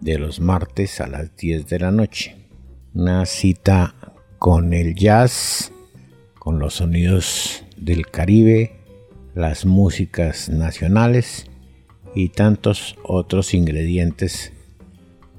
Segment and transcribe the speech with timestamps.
[0.00, 2.36] de los martes a las 10 de la noche.
[2.94, 3.94] Una cita
[4.38, 5.72] con el jazz,
[6.38, 8.76] con los sonidos del Caribe,
[9.34, 11.46] las músicas nacionales
[12.14, 14.52] y tantos otros ingredientes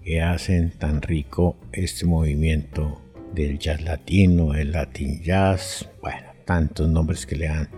[0.04, 3.02] que hacen tan rico este movimiento
[3.34, 7.70] del jazz latino, el latin jazz, bueno, tantos nombres que le dan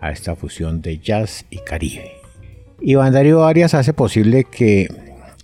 [0.00, 2.12] a esta fusión de jazz y caribe.
[2.80, 4.88] Iván Darío Arias hace posible que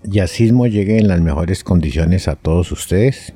[0.02, 3.34] Jazzismo llegue en las mejores condiciones a todos ustedes.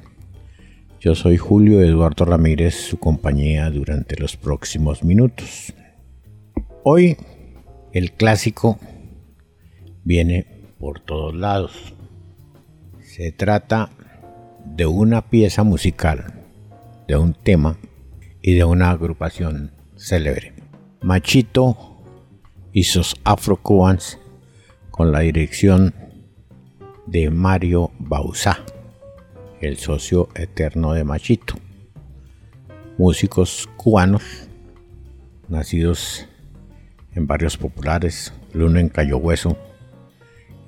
[0.99, 5.75] Yo soy Julio Eduardo Ramírez, su compañía durante los próximos minutos.
[6.83, 7.19] Hoy
[7.93, 8.79] el clásico
[10.05, 10.47] viene
[10.79, 11.95] por todos lados.
[13.03, 13.91] Se trata
[14.65, 16.33] de una pieza musical,
[17.07, 17.77] de un tema
[18.41, 20.55] y de una agrupación célebre.
[21.03, 21.77] Machito
[22.73, 24.19] y sus Afro-Cubans
[24.91, 25.93] con la dirección
[27.07, 28.65] de Mario Bausá,
[29.61, 31.55] el socio eterno de Machito.
[32.99, 34.23] Músicos cubanos
[35.49, 36.27] nacidos
[37.15, 39.57] en barrios populares, el uno en Cayo Hueso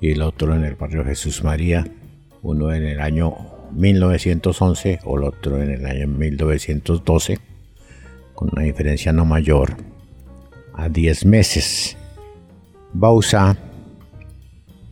[0.01, 1.85] y el otro en el barrio Jesús María,
[2.41, 3.35] uno en el año
[3.71, 7.39] 1911 o el otro en el año 1912,
[8.35, 9.75] con una diferencia no mayor
[10.73, 11.97] a 10 meses.
[12.93, 13.57] Bausa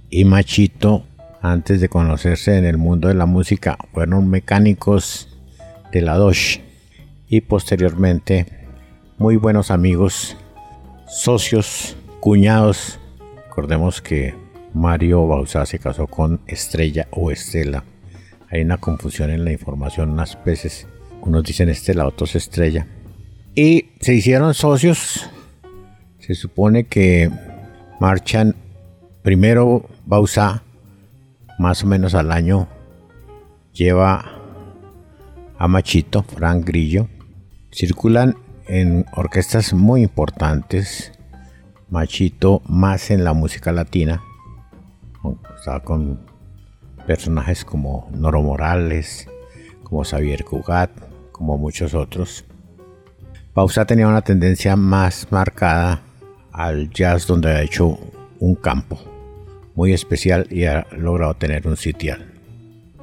[0.09, 1.05] y Machito,
[1.51, 5.29] antes de conocerse en el mundo de la música, fueron mecánicos
[5.91, 6.61] de la Dodge
[7.28, 8.45] y posteriormente
[9.17, 10.38] muy buenos amigos,
[11.07, 13.00] socios, cuñados.
[13.47, 14.35] Recordemos que
[14.73, 17.84] Mario Bausa se casó con Estrella o Estela.
[18.50, 20.88] Hay una confusión en la información, unas veces
[21.22, 22.88] unos dicen Estela, otros Estrella.
[23.55, 25.29] Y se hicieron socios
[26.25, 27.29] se supone que
[28.00, 28.55] marchan
[29.22, 30.63] primero Bausa,
[31.57, 32.67] más o menos al año,
[33.73, 34.25] lleva
[35.57, 37.07] a Machito, Frank Grillo.
[37.71, 38.35] Circulan
[38.67, 41.11] en orquestas muy importantes.
[41.89, 44.21] Machito más en la música latina.
[45.57, 46.19] Estaba con
[47.07, 49.27] personajes como Noro Morales,
[49.83, 50.91] como Xavier Cugat,
[51.31, 52.45] como muchos otros.
[53.53, 56.01] Bausa tenía una tendencia más marcada
[56.51, 57.97] al jazz donde ha hecho
[58.39, 59.15] un campo
[59.75, 62.34] muy especial y ha logrado tener un sitial.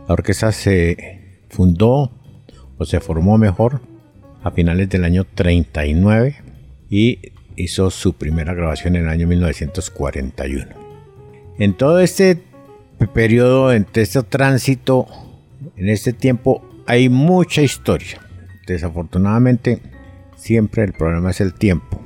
[0.08, 2.10] La orquesta se fundó
[2.78, 3.80] o se formó mejor
[4.42, 6.36] a finales del año 39
[6.90, 10.66] y hizo su primera grabación en el año 1941.
[11.58, 12.42] En todo este
[13.14, 15.06] periodo, en este tránsito,
[15.76, 18.20] en este tiempo, hay mucha historia.
[18.66, 19.80] Desafortunadamente,
[20.36, 22.00] siempre el problema es el tiempo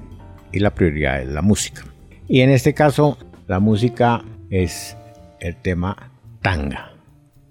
[0.52, 1.84] y la prioridad es la música.
[2.28, 4.96] Y en este caso, la música es
[5.40, 6.12] el tema
[6.42, 6.92] tanga.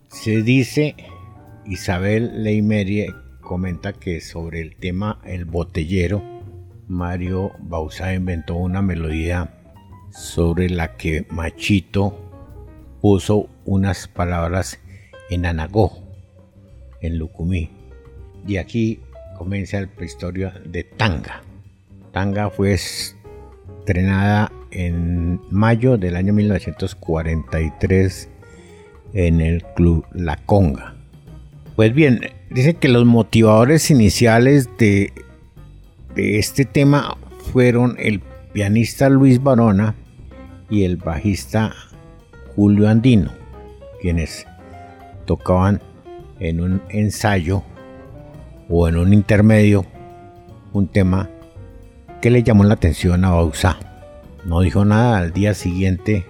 [0.08, 0.96] Se dice,
[1.66, 6.24] Isabel Leimerie comenta que sobre el tema El Botellero,
[6.88, 9.54] Mario Bausá inventó una melodía
[10.12, 12.18] sobre la que Machito
[13.02, 14.80] puso unas palabras
[15.30, 15.92] en Anagó,
[17.02, 17.70] en Lucumí.
[18.48, 19.00] Y aquí
[19.38, 21.42] comienza la historia de Tanga.
[22.12, 28.30] Tanga fue estrenada en mayo del año 1943
[29.14, 30.96] en el club La Conga.
[31.76, 35.12] Pues bien, dice que los motivadores iniciales de,
[36.16, 37.18] este tema
[37.52, 38.22] fueron el
[38.54, 39.96] pianista Luis Barona
[40.70, 41.74] y el bajista
[42.56, 43.32] Julio Andino,
[44.02, 44.48] quienes
[45.26, 45.82] tocaban
[46.40, 47.64] en un ensayo
[48.70, 49.86] o en un intermedio
[50.74, 51.30] un tema
[52.26, 53.78] ¿Qué le llamó la atención a Bausa?
[54.46, 56.24] No dijo nada al día siguiente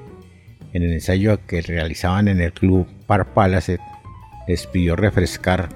[0.71, 3.77] en el ensayo que realizaban en el club Par Palace.
[4.47, 5.67] Les pidió refrescar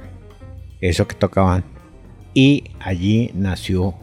[0.80, 1.66] eso que tocaban
[2.34, 3.96] y allí nació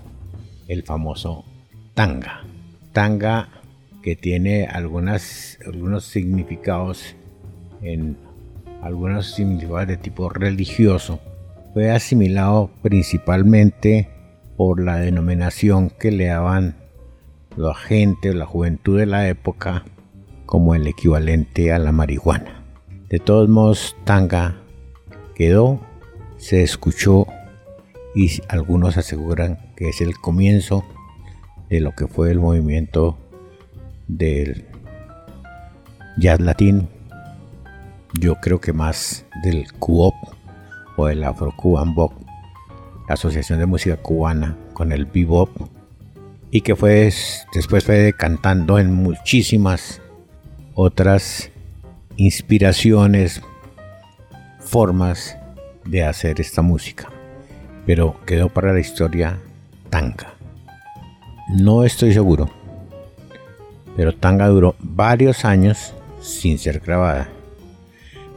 [0.69, 1.47] el famoso
[1.95, 2.45] tanga.
[2.93, 3.49] Tanga
[4.03, 7.17] que tiene algunos significados
[7.81, 8.19] en
[8.83, 11.21] algunos significados de tipo religioso.
[11.73, 14.11] Fue asimilado principalmente
[14.59, 16.86] por la denominación que le daban
[17.57, 19.85] la gente, la juventud de la época
[20.45, 22.63] como el equivalente a la marihuana.
[23.09, 24.57] De todos modos, tanga
[25.35, 25.81] quedó,
[26.37, 27.27] se escuchó
[28.15, 30.85] y algunos aseguran que es el comienzo
[31.69, 33.19] de lo que fue el movimiento
[34.07, 34.67] del
[36.19, 36.89] jazz latino.
[38.19, 40.15] Yo creo que más del Cuop
[40.97, 42.13] o el Afro Cuban Bop,
[43.09, 45.51] la Asociación de Música Cubana con el bebop
[46.57, 47.13] y que fue
[47.53, 50.01] después fue cantando en muchísimas
[50.73, 51.51] otras
[52.17, 53.43] inspiraciones,
[54.61, 55.37] formas
[55.85, 57.11] de hacer esta música.
[57.85, 59.39] Pero quedó para la historia
[59.91, 60.33] Tanga.
[61.59, 62.49] No estoy seguro,
[63.95, 65.93] pero Tanga duró varios años
[66.23, 67.29] sin ser grabada.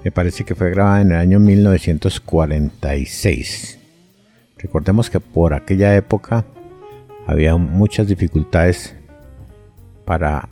[0.04, 3.80] Me parece que fue grabada en el año 1946.
[4.58, 6.44] Recordemos que por aquella época
[7.30, 8.96] había muchas dificultades
[10.04, 10.50] para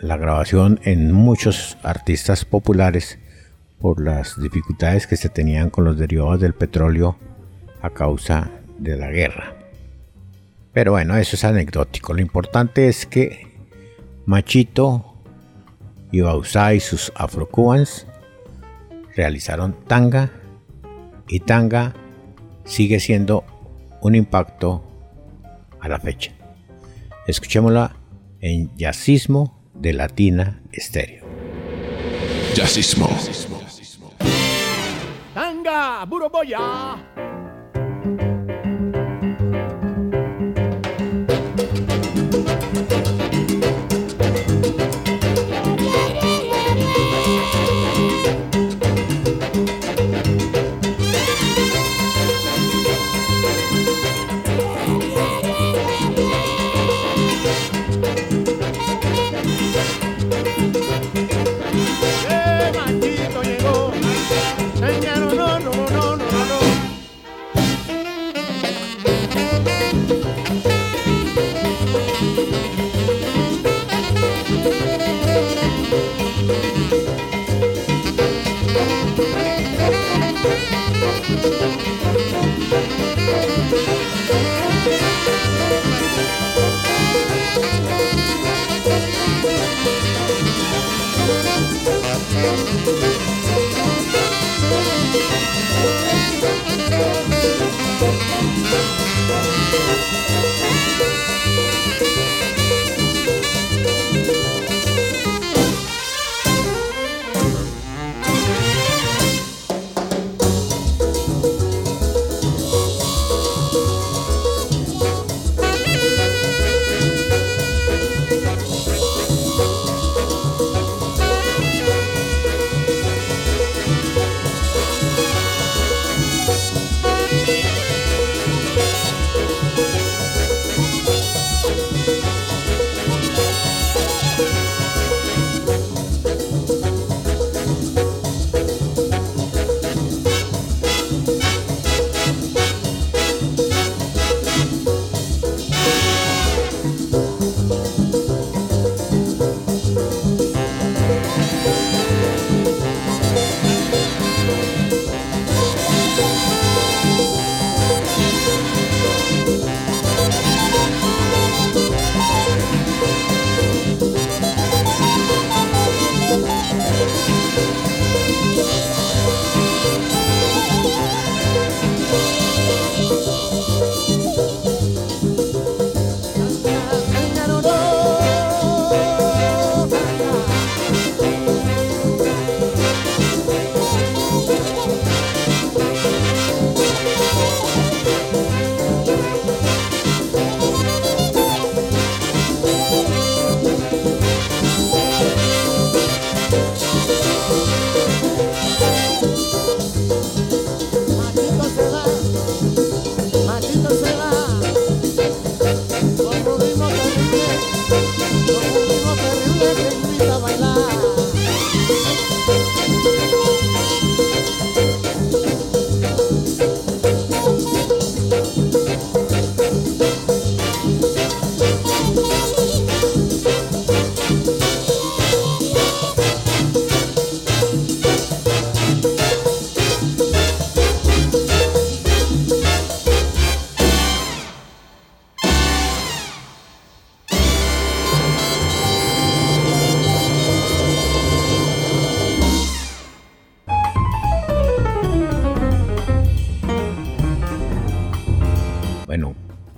[0.00, 3.18] la grabación en muchos artistas populares
[3.78, 7.18] por las dificultades que se tenían con los derivados del petróleo
[7.82, 9.54] a causa de la guerra.
[10.72, 12.14] Pero bueno, eso es anecdótico.
[12.14, 13.46] Lo importante es que
[14.24, 15.16] Machito
[16.10, 18.06] y Bausá y sus afrocubans
[19.14, 20.30] realizaron Tanga
[21.28, 21.92] y Tanga
[22.64, 23.44] sigue siendo
[24.00, 24.93] un impacto
[25.84, 26.32] a la fecha.
[27.26, 27.94] Escuchémosla
[28.40, 31.24] en Yacismo de Latina Estéreo.
[32.54, 33.08] Yacismo.
[35.34, 36.96] Tanga, Buroboya.
[92.56, 92.86] Thank
[100.38, 100.43] you.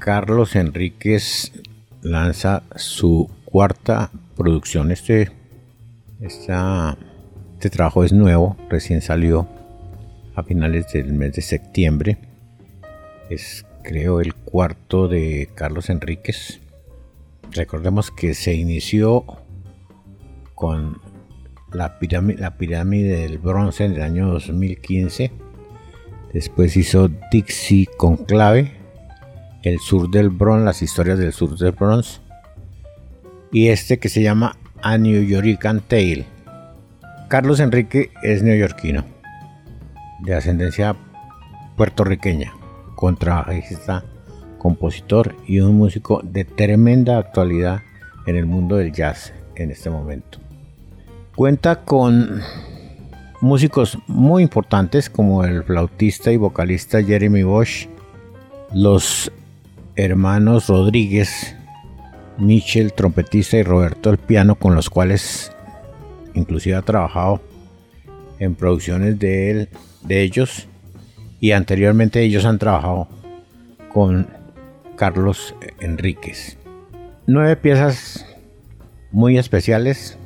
[0.07, 1.51] Carlos Enríquez
[2.01, 4.93] lanza su cuarta producción.
[4.93, 5.29] Este,
[6.21, 9.49] este trabajo es nuevo, recién salió
[10.37, 12.19] a finales del mes de septiembre.
[13.31, 16.61] Es creo el cuarto de Carlos Enríquez.
[17.51, 19.25] Recordemos que se inició
[20.55, 21.01] con
[21.73, 25.33] la pirámide, la pirámide del bronce en el año 2015.
[26.33, 28.76] Después hizo Dixie con clave,
[29.67, 32.21] el sur del bronce, las historias del sur del bronce.
[33.51, 35.59] Y este que se llama A New York
[35.89, 36.25] Tale.
[37.27, 39.05] Carlos Enrique es neoyorquino,
[40.21, 40.95] de ascendencia
[41.77, 42.53] puertorriqueña,
[42.95, 44.05] contrabajista,
[44.59, 47.83] compositor y un músico de tremenda actualidad
[48.27, 50.39] en el mundo del jazz en este momento.
[51.35, 52.41] Cuenta con
[53.41, 57.89] músicos muy importantes como el flautista y vocalista Jeremy Bosch,
[58.73, 59.33] los
[59.97, 61.57] hermanos Rodríguez,
[62.39, 65.53] Michel, trompetista y Roberto el piano, con los cuales
[66.35, 67.41] inclusive ha trabajado
[68.39, 69.69] en producciones de él,
[70.03, 70.69] de ellos,
[71.41, 73.09] y anteriormente ellos han trabajado
[73.93, 74.29] con
[74.97, 76.59] Carlos Enríquez.
[77.27, 78.27] Nueve piezas
[79.11, 80.19] muy especiales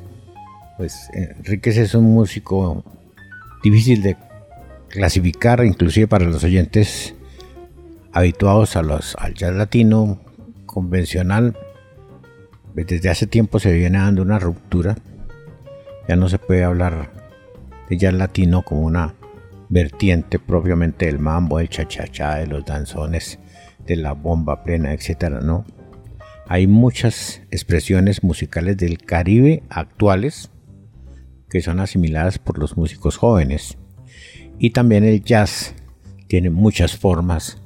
[0.81, 2.83] pues Enríquez es un músico
[3.61, 4.17] difícil de
[4.89, 7.13] clasificar, inclusive para los oyentes
[8.13, 10.19] habituados a los, al jazz latino
[10.65, 11.57] convencional.
[12.73, 14.95] Desde hace tiempo se viene dando una ruptura.
[16.07, 17.11] Ya no se puede hablar
[17.89, 19.13] de jazz latino como una
[19.69, 23.39] vertiente propiamente del mambo, del cha-cha-cha, de los danzones,
[23.85, 25.65] de la bomba plena, etcétera, ¿no?
[26.47, 30.51] Hay muchas expresiones musicales del Caribe actuales
[31.49, 33.77] que son asimiladas por los músicos jóvenes.
[34.59, 35.73] Y también el jazz
[36.27, 37.60] tiene muchas formas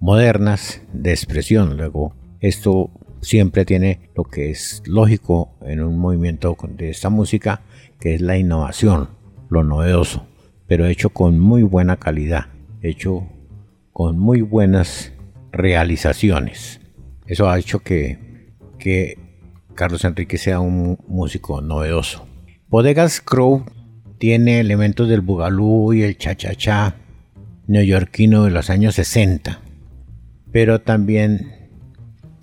[0.00, 1.76] modernas de expresión.
[1.76, 7.62] Luego, esto siempre tiene lo que es lógico en un movimiento de esta música,
[7.98, 9.08] que es la innovación,
[9.48, 10.26] lo novedoso,
[10.66, 12.46] pero hecho con muy buena calidad,
[12.82, 13.26] hecho
[13.92, 15.12] con muy buenas
[15.52, 16.80] realizaciones.
[17.26, 19.18] Eso ha hecho que, que
[19.74, 22.26] Carlos Enrique sea un músico novedoso.
[22.68, 23.64] Bodegas Crow
[24.18, 26.96] tiene elementos del bugalú y el cha-cha-cha
[27.66, 29.60] neoyorquino de los años 60,
[30.56, 31.68] pero también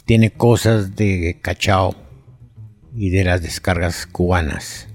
[0.05, 1.95] tiene cosas de cachao
[2.93, 4.87] y de las descargas cubanas.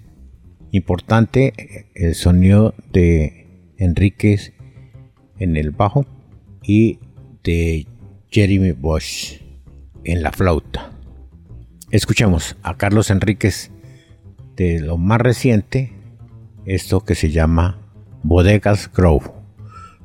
[0.70, 4.52] Importante el sonido de Enríquez
[5.40, 6.06] en el bajo
[6.62, 7.00] y
[7.42, 7.88] de
[8.30, 9.42] Jeremy Bosch
[10.04, 10.92] en la flauta.
[11.90, 13.72] Escuchemos a Carlos Enríquez
[14.54, 15.92] de lo más reciente,
[16.66, 17.80] esto que se llama
[18.22, 19.37] Bodegas Grove.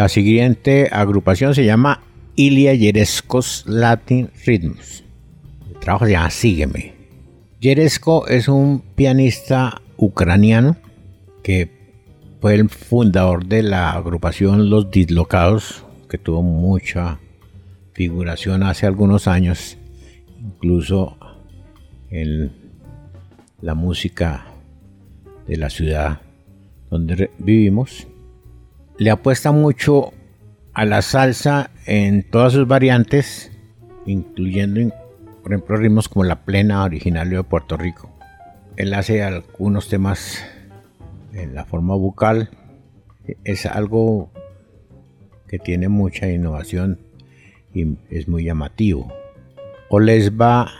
[0.00, 2.00] La siguiente agrupación se llama
[2.34, 5.04] Ilia Yerescos Latin Rhythms.
[5.68, 6.94] El trabajo se llama Sígueme.
[7.60, 10.78] Yeresko es un pianista ucraniano
[11.42, 11.68] que
[12.40, 17.20] fue el fundador de la agrupación Los Dislocados, que tuvo mucha
[17.92, 19.76] figuración hace algunos años,
[20.40, 21.18] incluso
[22.08, 22.52] en
[23.60, 24.46] la música
[25.46, 26.22] de la ciudad
[26.88, 28.06] donde vivimos.
[29.00, 30.12] Le apuesta mucho
[30.74, 33.50] a la salsa en todas sus variantes,
[34.04, 34.94] incluyendo,
[35.42, 38.10] por ejemplo, ritmos como la plena originario de Puerto Rico.
[38.76, 40.44] Él hace algunos temas
[41.32, 42.50] en la forma vocal.
[43.44, 44.30] Es algo
[45.48, 47.00] que tiene mucha innovación
[47.72, 49.10] y es muy llamativo.
[49.88, 50.70] Olesba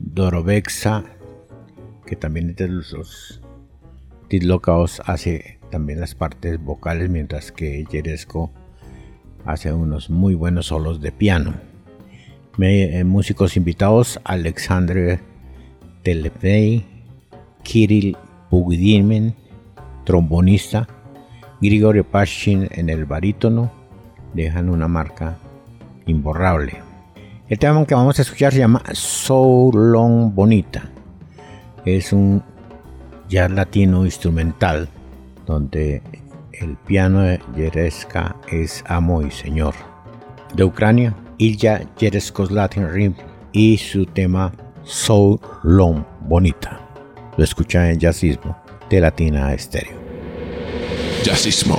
[0.00, 1.04] Dorovexa,
[2.06, 3.40] que también de los
[4.28, 8.52] dislocados, hace también las partes vocales, mientras que Yeresco
[9.46, 11.54] hace unos muy buenos solos de piano.
[12.58, 15.20] Eh, músicos invitados: Alexandre
[16.02, 16.84] Telefei,
[17.62, 18.16] Kirill
[18.50, 19.34] Bugdimen,
[20.04, 20.86] trombonista,
[21.62, 23.72] Grigorio Pashin en el barítono,
[24.34, 25.38] dejan una marca
[26.06, 26.74] imborrable.
[27.48, 30.90] El tema que vamos a escuchar se llama So Long Bonita.
[31.86, 32.42] Es un
[33.30, 34.88] jazz latino instrumental
[35.46, 36.02] donde
[36.52, 39.74] el piano de Jereska es amo y señor.
[40.54, 43.14] De Ucrania, Ilya Jereskos Latin Rim
[43.52, 44.52] y su tema
[44.84, 46.80] So Long Bonita.
[47.36, 48.56] Lo escucha en Jazzismo
[48.90, 49.96] de Latina Estéreo.
[51.24, 51.78] Jazzismo.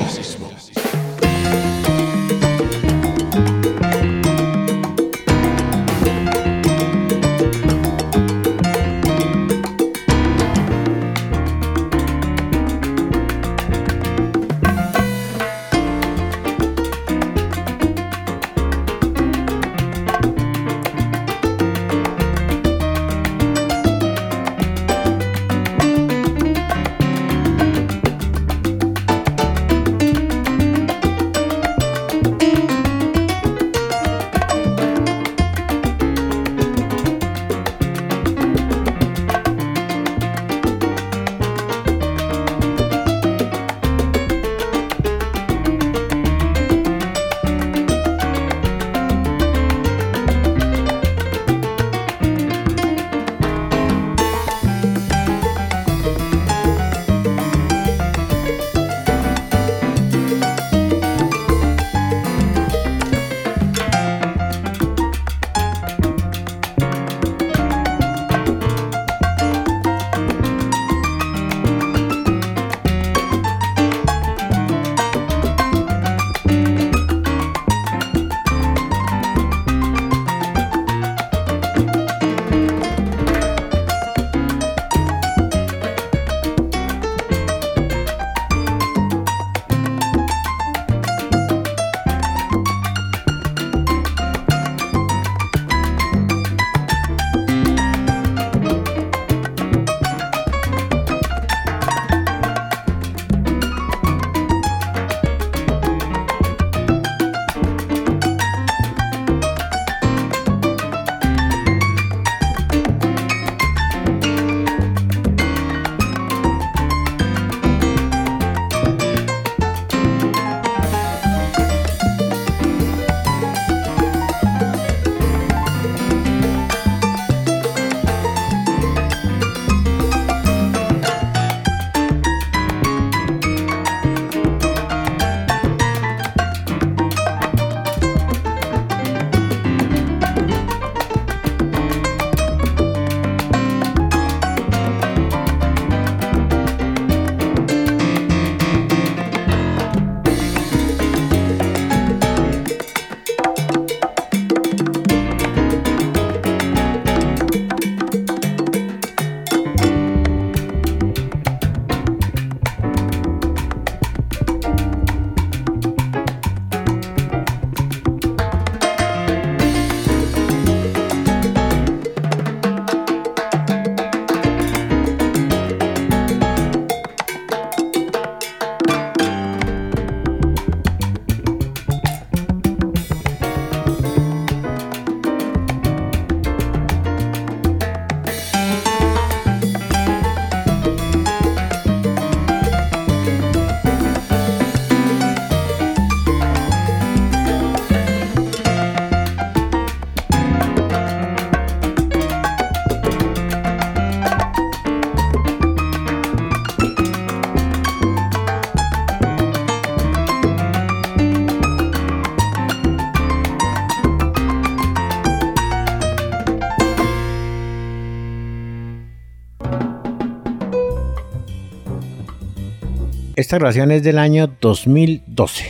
[223.54, 225.64] Esta es del año 2012.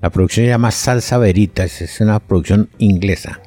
[0.00, 3.42] la producción se llama Salsa Veritas, es una producción inglesa.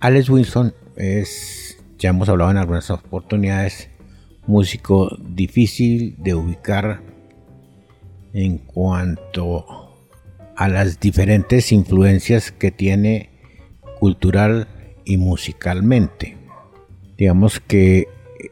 [0.00, 3.90] Alex Wilson es, ya hemos hablado en algunas oportunidades,
[4.48, 7.04] músico difícil de ubicar
[8.32, 9.94] en cuanto
[10.56, 13.30] a las diferentes influencias que tiene
[14.00, 14.66] cultural
[15.04, 16.36] y musicalmente.
[17.16, 18.08] Digamos que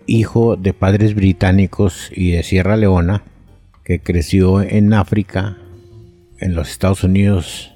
[0.06, 3.24] hijo de padres británicos y de Sierra Leona,
[3.84, 5.58] que creció en África,
[6.38, 7.72] en los Estados Unidos,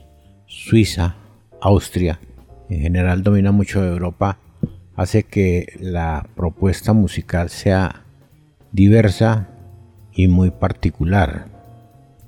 [0.47, 1.17] Suiza,
[1.61, 2.21] Austria,
[2.69, 4.39] en general domina mucho Europa,
[4.97, 8.05] hace que la propuesta musical sea
[8.73, 9.49] diversa
[10.13, 11.47] y muy particular.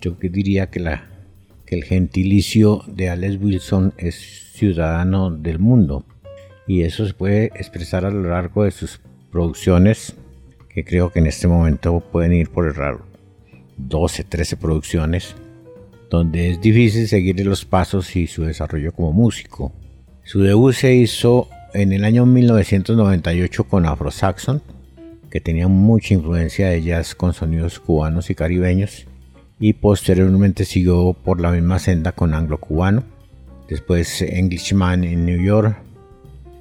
[0.00, 0.83] Yo diría que,
[1.66, 6.05] que el gentilicio de Alex Wilson es ciudadano del mundo
[6.66, 10.14] y eso se puede expresar a lo largo de sus producciones
[10.68, 13.04] que creo que en este momento pueden ir por el raro
[13.76, 15.34] 12, 13 producciones
[16.10, 19.72] donde es difícil seguir los pasos y su desarrollo como músico.
[20.24, 24.60] Su debut se hizo en el año 1998 con Afro Saxon,
[25.30, 29.06] que tenía mucha influencia de jazz con sonidos cubanos y caribeños,
[29.60, 33.04] y posteriormente siguió por la misma senda con Anglo Cubano,
[33.68, 35.76] después Englishman en New York,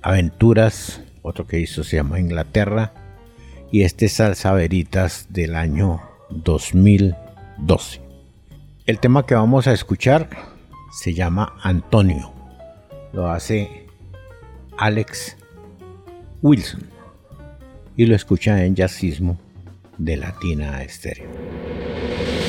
[0.04, 2.94] Aventuras, otro que hizo se llama Inglaterra,
[3.72, 8.02] y este Salsa Veritas del año 2012.
[8.86, 10.30] El tema que vamos a escuchar
[10.92, 12.34] se llama Antonio.
[13.14, 13.86] Lo hace
[14.78, 15.38] Alex
[16.42, 16.90] Wilson
[17.96, 19.38] y lo escucha en Jazzismo
[19.98, 21.30] de Latina Estéreo.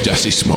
[0.02, 0.56] Jazzismo.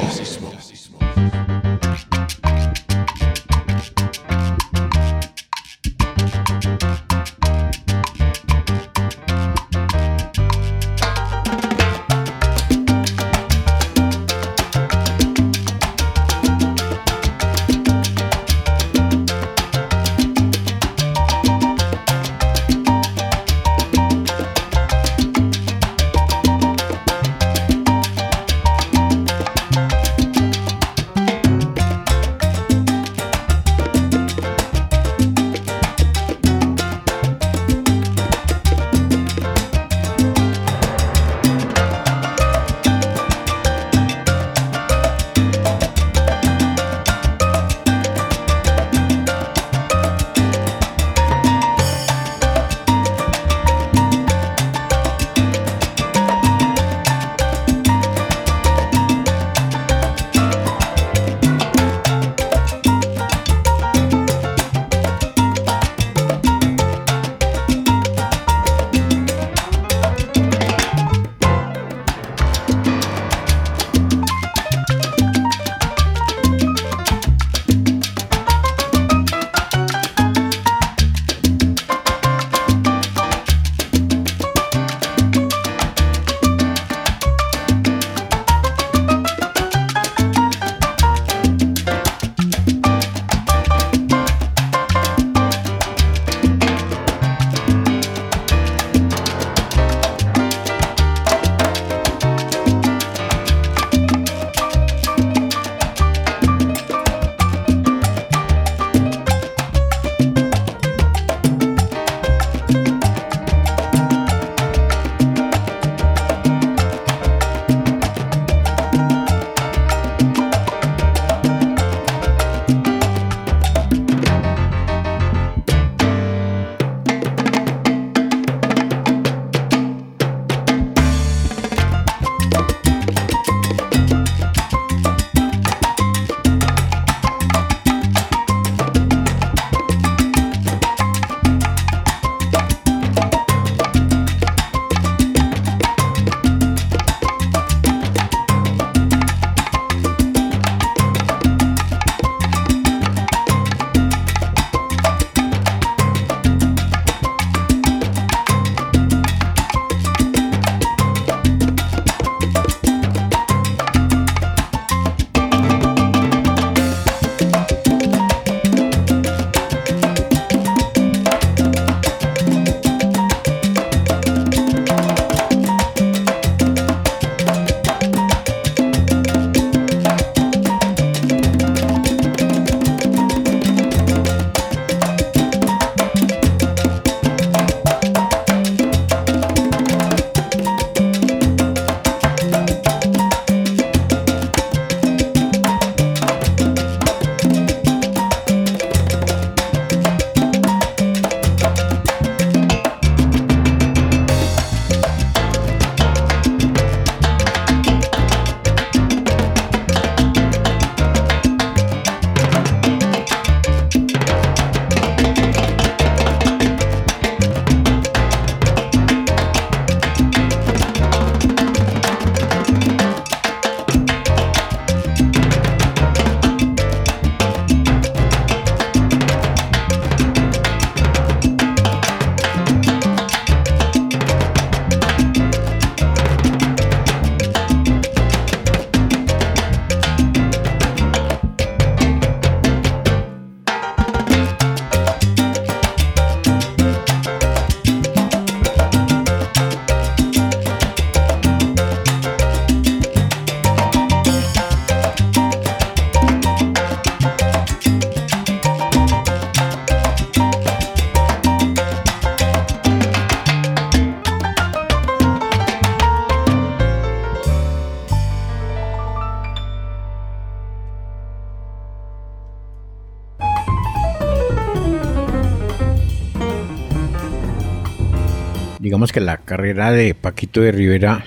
[279.04, 281.26] Digamos que la carrera de Paquito de Rivera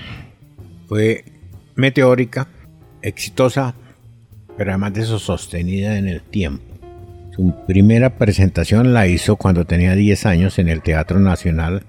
[0.87, 1.23] fue
[1.75, 2.47] meteórica,
[3.03, 3.75] exitosa,
[4.57, 6.63] pero además de eso sostenida en el tiempo.
[7.35, 11.85] Su primera presentación la hizo cuando tenía 10 años en el Teatro Nacional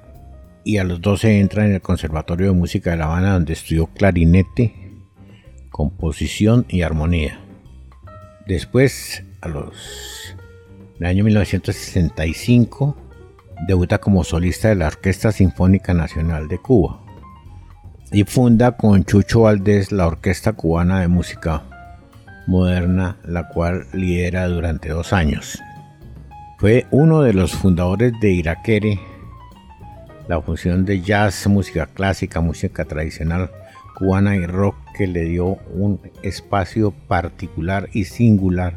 [0.62, 3.86] y a los 12 entra en el Conservatorio de Música de La Habana donde estudió
[3.86, 4.74] clarinete,
[5.70, 7.40] composición y armonía.
[8.46, 10.36] Después, a los
[10.98, 13.07] en el año 1965,
[13.66, 17.00] debuta como solista de la Orquesta Sinfónica Nacional de Cuba
[18.10, 21.62] y funda con Chucho Valdés la Orquesta Cubana de Música
[22.46, 25.58] Moderna, la cual lidera durante dos años.
[26.58, 28.98] Fue uno de los fundadores de Iraquere,
[30.28, 33.50] la función de jazz, música clásica, música tradicional
[33.98, 38.74] cubana y rock que le dio un espacio particular y singular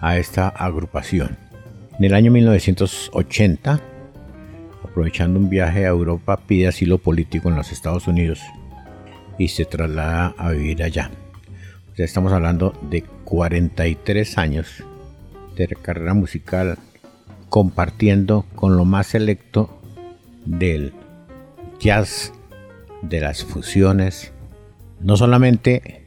[0.00, 1.45] a esta agrupación.
[1.98, 3.80] En el año 1980,
[4.84, 8.42] aprovechando un viaje a Europa, pide asilo político en los Estados Unidos
[9.38, 11.10] y se traslada a vivir allá.
[11.96, 14.84] Ya estamos hablando de 43 años
[15.56, 16.76] de carrera musical
[17.48, 19.80] compartiendo con lo más selecto
[20.44, 20.92] del
[21.80, 22.34] jazz,
[23.00, 24.34] de las fusiones,
[25.00, 26.04] no solamente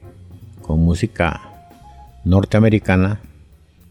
[0.61, 1.41] con música
[2.25, 3.21] norteamericana,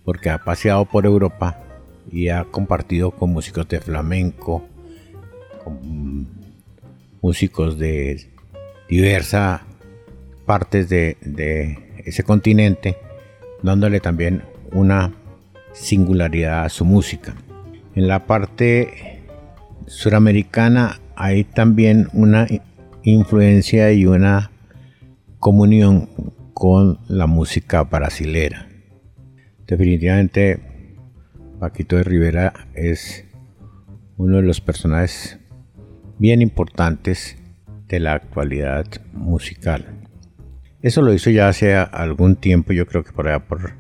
[0.05, 1.65] porque ha paseado por Europa
[2.11, 4.67] y ha compartido con músicos de flamenco,
[5.65, 6.27] con
[7.21, 8.29] músicos de
[8.89, 9.63] diversas
[10.47, 12.97] partes de, de ese continente,
[13.63, 14.43] dándole también
[14.73, 15.13] una
[15.73, 17.35] singularidad a su música.
[17.95, 19.21] En la parte
[19.87, 22.47] suramericana hay también una
[23.03, 24.51] influencia y una
[25.39, 26.09] comunión
[26.55, 28.69] con la música brasilera.
[29.67, 30.61] Definitivamente
[31.59, 33.25] Paquito de Rivera es
[34.17, 35.41] uno de los personajes
[36.19, 37.37] bien importantes
[37.89, 40.07] de la actualidad musical.
[40.83, 43.73] Eso lo hizo ya hace algún tiempo, yo creo que por allá por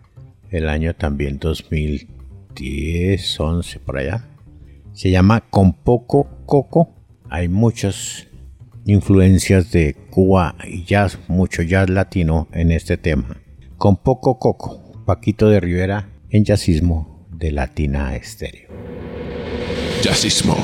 [0.50, 4.24] el año también 2010, 11, por allá.
[4.92, 6.96] Se llama Con Poco Coco.
[7.30, 8.26] Hay muchas
[8.86, 13.40] influencias de Cuba y jazz, mucho jazz latino en este tema.
[13.76, 17.07] Con Poco Coco, Paquito de Rivera en Jazzismo
[17.38, 18.68] de Latina Estéreo.
[20.02, 20.56] Jazzismo.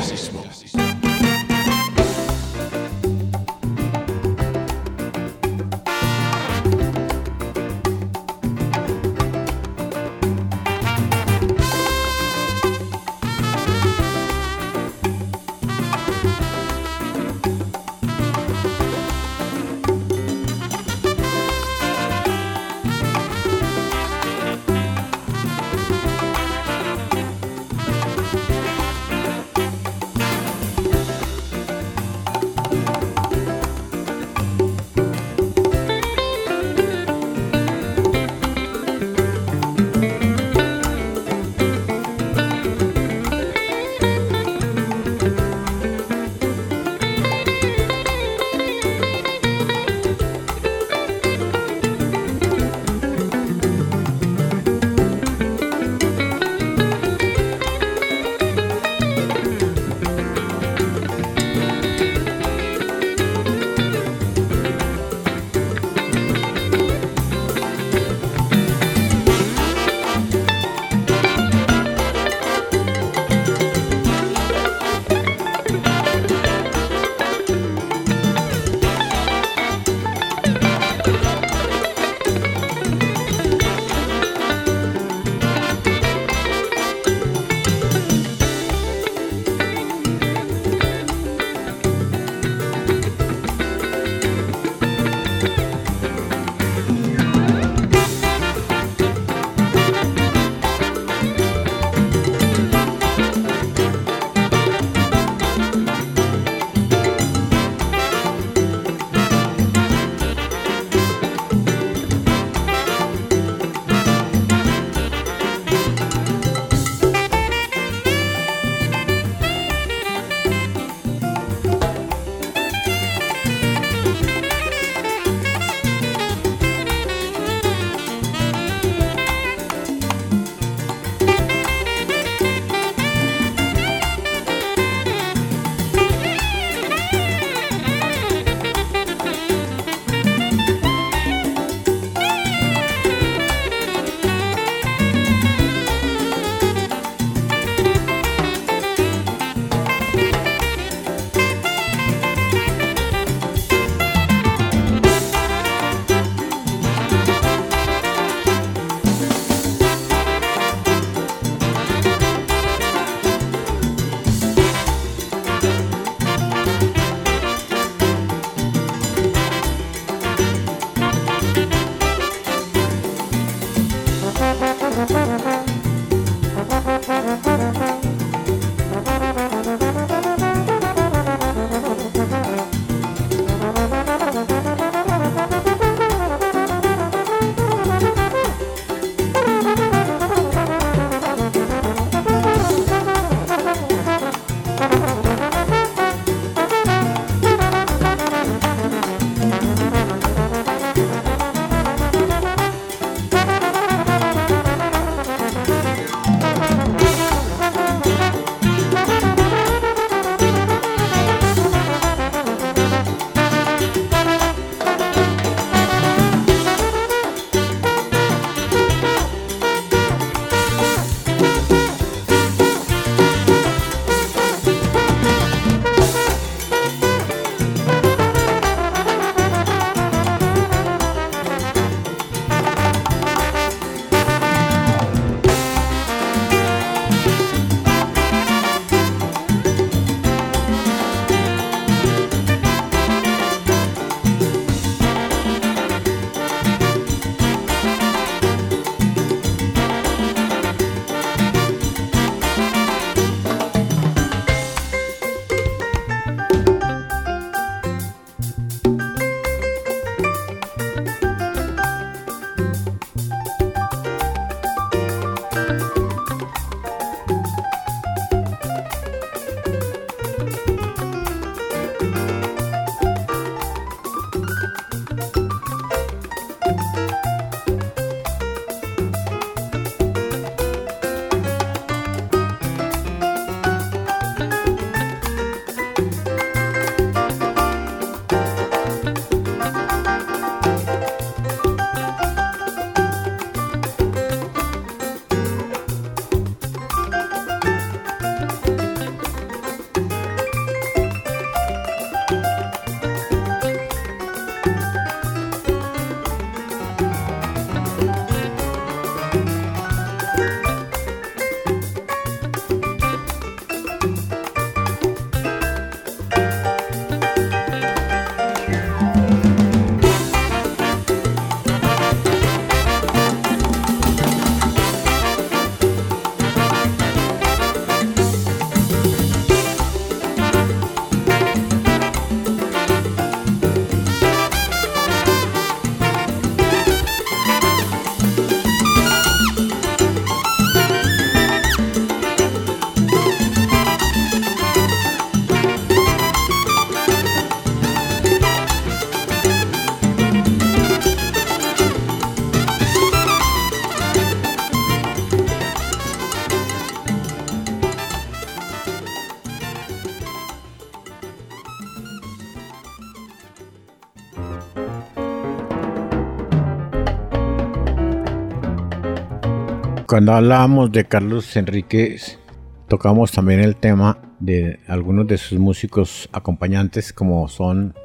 [370.14, 372.38] Cuando hablábamos de Carlos Enríquez,
[372.86, 377.96] tocamos también el tema de algunos de sus músicos acompañantes como son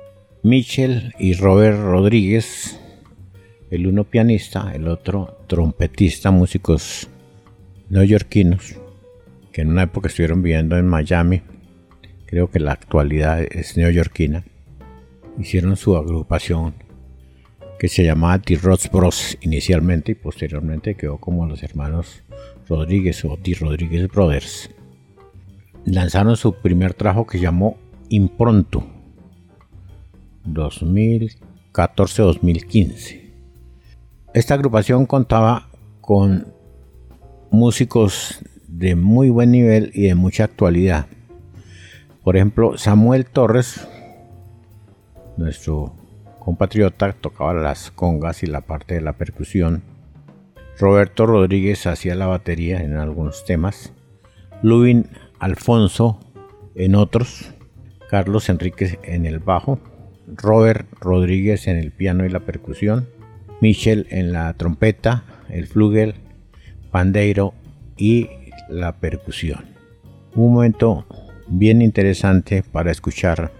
[0.42, 2.80] Michel y Robert Rodríguez,
[3.70, 7.08] el uno pianista, el otro trompetista, músicos
[7.90, 8.80] neoyorquinos,
[9.52, 11.44] que en una época estuvieron viviendo en Miami,
[12.26, 14.46] creo que la actualidad es neoyorquina,
[15.38, 16.74] hicieron su agrupación
[17.80, 22.24] que se llamaba The Rods Bros inicialmente y posteriormente quedó como los hermanos
[22.68, 24.70] Rodríguez o The Rodríguez Brothers.
[25.86, 27.78] Lanzaron su primer trabajo que llamó
[28.10, 28.86] Impronto
[30.46, 33.32] 2014-2015.
[34.34, 35.70] Esta agrupación contaba
[36.02, 36.54] con
[37.50, 41.08] músicos de muy buen nivel y de mucha actualidad.
[42.24, 43.88] Por ejemplo, Samuel Torres,
[45.38, 45.99] nuestro
[46.50, 49.84] compatriota tocaba las congas y la parte de la percusión.
[50.80, 53.94] Roberto Rodríguez hacía la batería en algunos temas.
[54.64, 55.06] Lubin
[55.38, 56.20] Alfonso
[56.74, 57.54] en otros.
[58.10, 59.80] Carlos Enríquez en el bajo.
[60.28, 63.08] Robert Rodríguez en el piano y la percusión.
[63.62, 66.16] Michel en la trompeta, el flugel,
[66.90, 67.54] pandeiro
[67.96, 68.28] y
[68.70, 69.66] la percusión.
[70.34, 71.06] Un momento
[71.48, 73.52] bien interesante para escuchar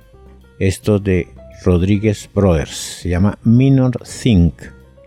[0.58, 1.28] esto de
[1.64, 3.00] Rodríguez Brothers.
[3.02, 4.54] Se llama Minor Think.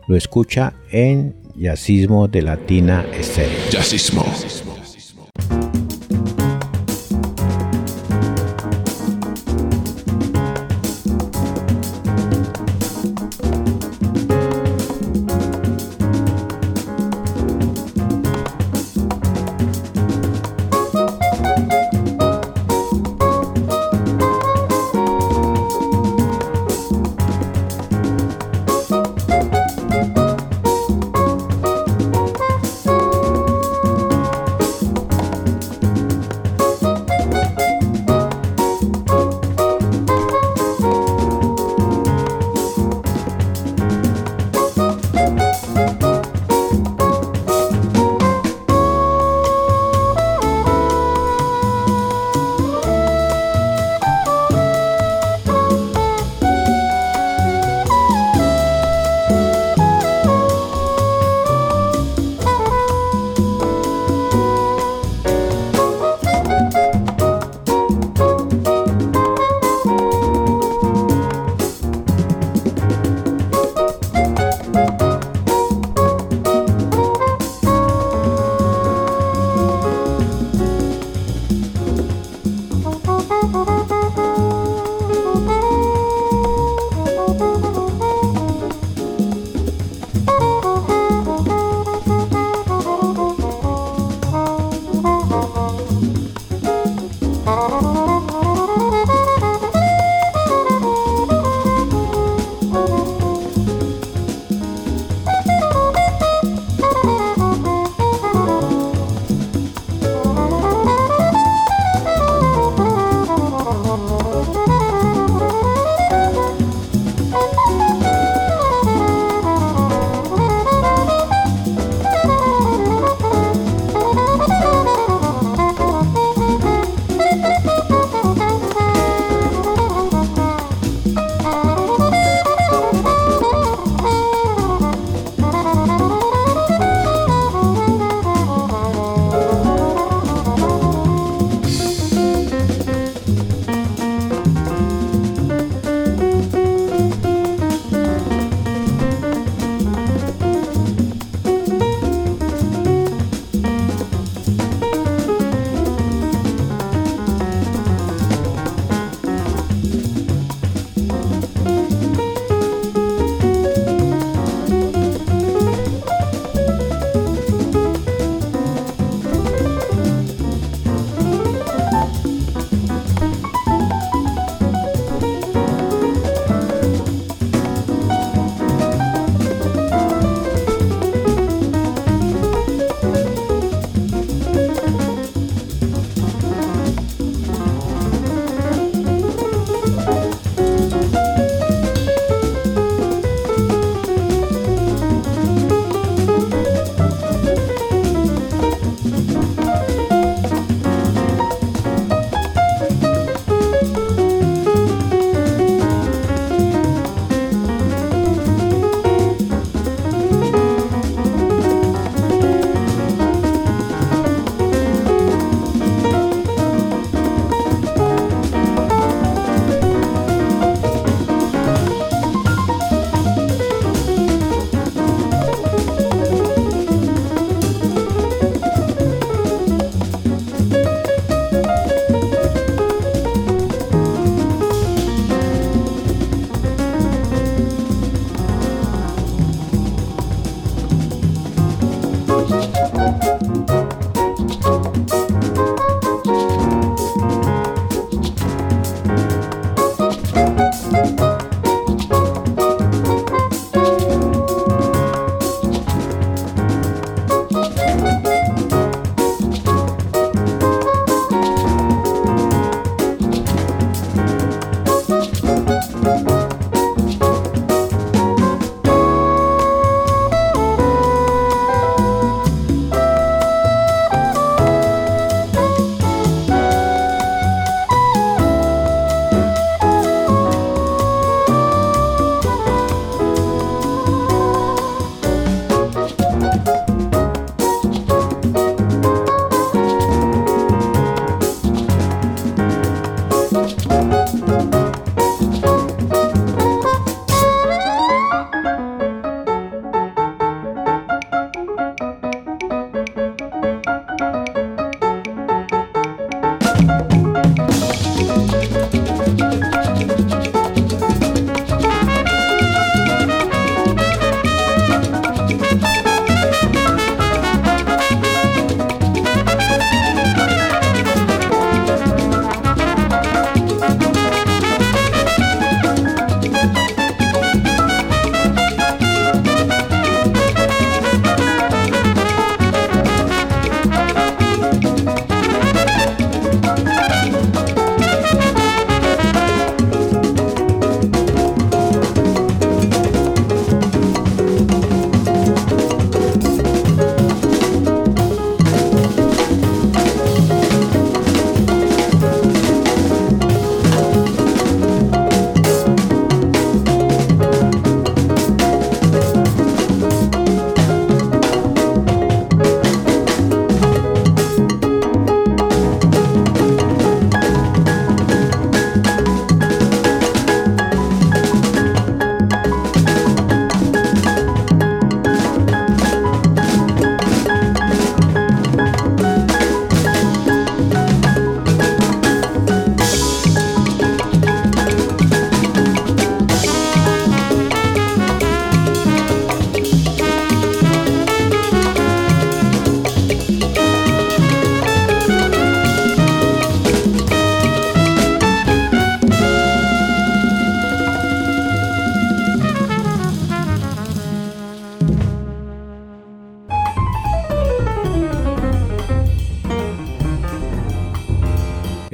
[0.09, 3.59] Lo escucha en Yacismo de Latina Estéreo.
[3.71, 4.25] Yacismo.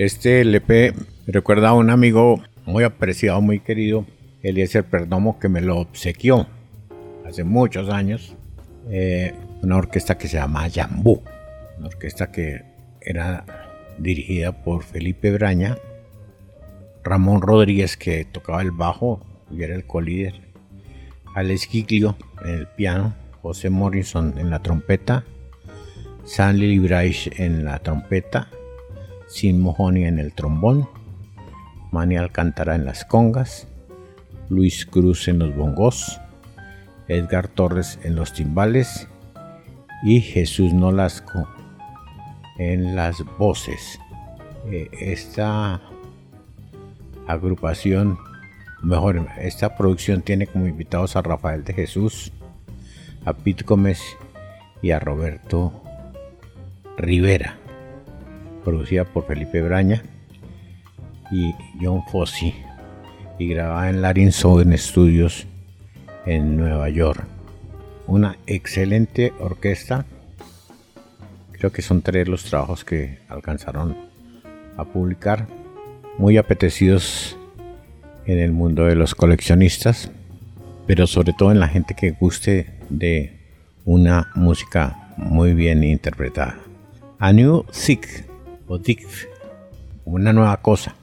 [0.09, 0.95] Este LP
[1.27, 4.07] recuerda a un amigo muy apreciado, muy querido,
[4.43, 6.47] Eliezer Perdomo, que me lo obsequió
[7.27, 8.35] hace muchos años.
[8.89, 11.23] eh, una orquesta que se llama Yambú,
[11.77, 12.63] una orquesta que
[13.03, 13.45] era
[13.99, 15.77] dirigida por Felipe Braña,
[17.05, 20.41] Ramón Rodríguez que tocaba el bajo y era el colíder,
[21.35, 25.27] Alex Giglio en el piano, José Morrison en la trompeta,
[26.25, 28.49] Stanley Bryce en la trompeta,
[29.29, 30.89] Sin Mohoney en el trombón,
[31.93, 33.69] Manny Alcántara en las congas,
[34.49, 36.21] Luis Cruz en los bongos,
[37.09, 39.09] Edgar Torres en los timbales
[40.03, 41.49] y Jesús Nolasco
[42.59, 43.99] en las voces.
[44.71, 45.81] Eh, esta
[47.27, 48.19] agrupación,
[48.83, 52.33] mejor, esta producción tiene como invitados a Rafael de Jesús,
[53.25, 54.01] a Pete Gómez
[54.83, 55.73] y a Roberto
[56.97, 57.59] Rivera,
[58.69, 60.03] producida por Felipe Braña
[61.31, 62.55] y John Fossi
[63.39, 65.47] y grabada en Larin Sound Studios
[66.27, 67.25] en Nueva York.
[68.07, 70.05] Una excelente orquesta.
[71.53, 73.97] Creo que son tres los trabajos que alcanzaron
[74.77, 75.47] a publicar.
[76.19, 77.39] Muy apetecidos
[78.27, 80.11] en el mundo de los coleccionistas,
[80.87, 83.33] pero sobre todo en la gente que guste de
[83.87, 86.59] una música muy bien interpretada.
[87.19, 88.28] A New Thick
[88.77, 89.07] Dick,
[90.05, 90.95] una nueva cosa,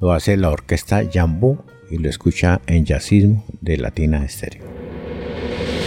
[0.00, 1.58] lo hace la orquesta Jambú
[1.88, 4.64] y lo escucha en Jazzismo de Latina Estéreo.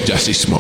[0.05, 0.59] Jazzismo.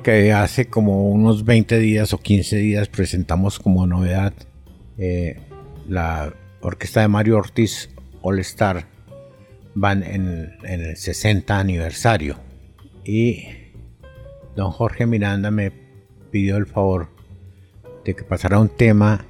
[0.00, 4.32] Que hace como unos 20 días o 15 días presentamos como novedad
[4.96, 5.40] eh,
[5.88, 7.90] la orquesta de Mario Ortiz
[8.22, 8.86] All Star
[9.74, 12.36] van en, el 60 aniversario.
[13.04, 13.48] Y
[14.54, 15.72] don Jorge Miranda me
[16.30, 17.08] pidió el favor
[18.04, 19.24] de que pasara un tema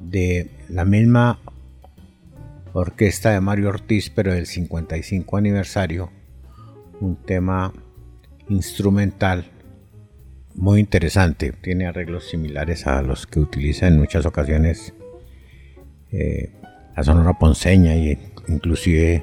[0.00, 1.40] de la misma
[2.72, 6.10] orquesta de Mario Ortiz pero del 55 aniversario
[7.00, 7.72] un tema
[8.48, 9.50] instrumental
[10.58, 14.92] muy interesante tiene arreglos similares a los que utiliza en muchas ocasiones
[16.10, 16.50] eh,
[16.96, 19.22] la Sonora Ponceña y inclusive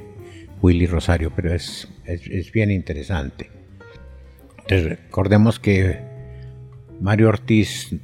[0.62, 3.50] Willy Rosario, pero es, es, bien interesante.
[4.66, 6.00] recordemos que
[7.00, 7.94] Mario Ortiz,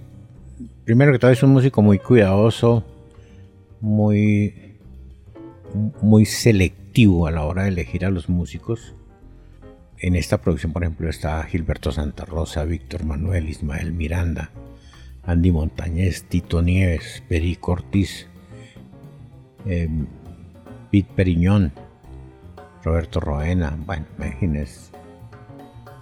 [0.85, 2.85] primero que todo, es un músico muy cuidadoso,
[3.81, 4.77] muy,
[6.03, 8.95] muy selectivo a la hora de elegir a los músicos.
[10.03, 14.51] En esta producción, por ejemplo, está Gilberto Santa Rosa, Víctor Manuel, Ismael Miranda,
[15.23, 18.27] Andy Montañez, Tito Nieves, Perico Ortiz,
[19.65, 19.89] eh,
[20.91, 21.73] Pete Periñón,
[22.83, 24.91] Roberto Roena, bueno, imagínense.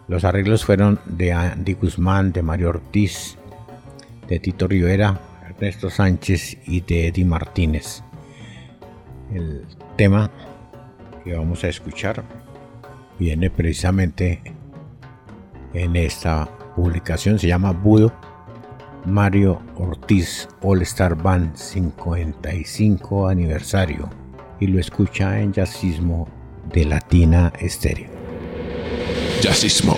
[0.08, 3.36] Los arreglos fueron de Andy Guzmán, de Mario Ortiz,
[4.28, 8.02] de Tito Rivera, Ernesto Sánchez y de Eddie Martínez.
[9.30, 9.66] El
[9.98, 10.30] tema
[11.22, 12.24] que vamos a escuchar
[13.20, 14.40] viene precisamente
[15.74, 18.10] en esta publicación, se llama Budo
[19.04, 24.08] Mario Ortiz All Star Band 55 aniversario
[24.58, 26.28] y lo escucha en Jazzismo
[26.72, 28.10] de Latina Estéreo.
[29.42, 29.94] Jazzismo.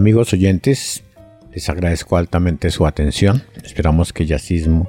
[0.00, 1.04] Amigos oyentes,
[1.52, 3.42] les agradezco altamente su atención.
[3.62, 4.88] Esperamos que Yacismo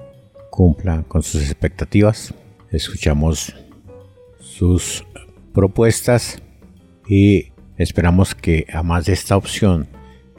[0.50, 2.34] cumpla con sus expectativas.
[2.70, 3.54] Escuchamos
[4.40, 5.06] sus
[5.54, 6.42] propuestas
[7.10, 9.90] y esperamos que a más de esta opción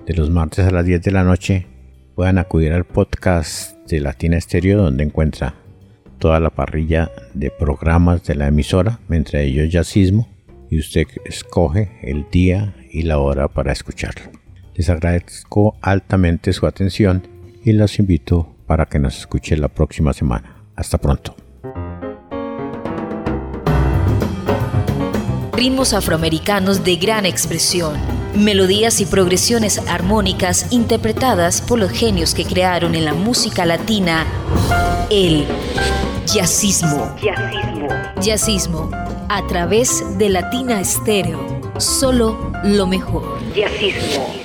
[0.07, 1.67] de los martes a las 10 de la noche
[2.15, 5.55] puedan acudir al podcast de Latina Estéreo donde encuentra
[6.19, 10.31] toda la parrilla de programas de la emisora, entre ellos Yacismo,
[10.71, 14.42] y usted escoge el día y la hora para escucharlo.
[14.75, 17.27] Les agradezco altamente su atención
[17.65, 20.57] y los invito para que nos escuche la próxima semana.
[20.77, 21.37] Hasta pronto.
[25.53, 27.95] Ritmos afroamericanos de gran expresión,
[28.35, 34.27] melodías y progresiones armónicas interpretadas por los genios que crearon en la música latina
[35.11, 35.45] el
[36.27, 37.15] jazzismo.
[37.23, 37.89] Jazzismo.
[38.21, 38.91] Jazzismo
[39.29, 41.61] a través de Latina Estéreo.
[41.79, 43.39] Solo lo mejor.
[43.55, 44.42] Jazzismo.